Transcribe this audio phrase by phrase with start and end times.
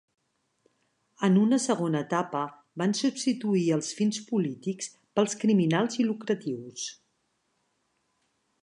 [1.27, 2.41] En una segona etapa
[2.83, 6.89] van substituir els fins polítics pels criminals i lucratius.